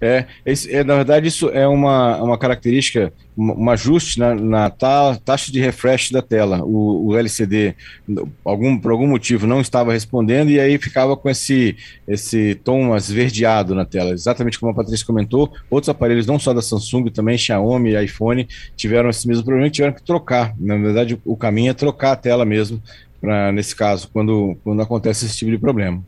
É, 0.02 0.26
esse, 0.46 0.74
é, 0.74 0.82
na 0.82 0.96
verdade, 0.96 1.28
isso 1.28 1.50
é 1.50 1.68
uma, 1.68 2.16
uma 2.24 2.38
característica, 2.38 3.12
um, 3.38 3.66
um 3.66 3.70
ajuste 3.70 4.18
na, 4.18 4.34
na 4.34 4.70
ta, 4.70 5.18
taxa 5.26 5.52
de 5.52 5.60
refresh 5.60 6.12
da 6.12 6.22
tela. 6.22 6.64
O, 6.64 7.08
o, 7.08 7.18
LCD, 7.18 7.76
algum, 8.46 8.78
por 8.78 8.92
algum 8.92 9.06
motivo, 9.06 9.46
não 9.46 9.60
estava 9.60 9.92
respondendo 9.92 10.50
e 10.52 10.60
aí 10.60 10.78
ficava 10.78 11.18
com 11.18 11.30
esse, 11.30 11.76
esse 12.08 12.56
tom 12.64 12.96
esverdeado 12.96 13.76
na 13.76 13.84
tela. 13.84 14.12
Exatamente 14.12 14.58
como 14.58 14.72
a 14.72 14.76
Patrícia 14.76 15.06
comentou, 15.06 15.52
outros 15.70 15.90
aparelhos, 15.90 16.26
não 16.26 16.40
só 16.40 16.54
da 16.54 16.62
Samsung, 16.62 17.10
também 17.12 17.38
Xiaomi 17.38 17.92
e 17.92 18.04
iPhone, 18.06 18.48
tiveram 18.78 19.10
esse 19.10 19.28
mesmo 19.28 19.44
problema 19.44 19.68
e 19.68 19.72
tiveram 19.72 19.94
que 19.94 20.02
trocar. 20.02 20.56
Na 20.58 20.78
verdade, 20.78 21.20
o 21.26 21.36
caminho 21.36 21.72
é 21.72 21.74
trocar 21.74 22.14
a 22.14 22.16
tela 22.16 22.46
mesmo, 22.46 22.82
pra, 23.20 23.52
nesse 23.52 23.76
caso, 23.76 24.10
quando, 24.14 24.58
quando 24.64 24.82
acontece 24.82 25.26
esse 25.26 25.38
tipo 25.38 25.52
de 25.52 25.58
problema. 25.58 26.02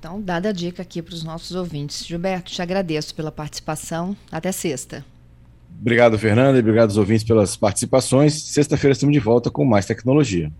Então, 0.00 0.18
dada 0.18 0.48
a 0.48 0.52
dica 0.52 0.80
aqui 0.80 1.02
para 1.02 1.12
os 1.12 1.22
nossos 1.22 1.54
ouvintes. 1.54 2.06
Gilberto, 2.06 2.50
te 2.50 2.62
agradeço 2.62 3.14
pela 3.14 3.30
participação. 3.30 4.16
Até 4.32 4.50
sexta. 4.50 5.04
Obrigado, 5.78 6.18
Fernanda, 6.18 6.56
e 6.56 6.60
obrigado 6.60 6.88
aos 6.88 6.96
ouvintes 6.96 7.22
pelas 7.22 7.54
participações. 7.54 8.42
Sexta-feira 8.44 8.92
estamos 8.92 9.12
de 9.12 9.20
volta 9.20 9.50
com 9.50 9.62
mais 9.62 9.84
tecnologia. 9.84 10.50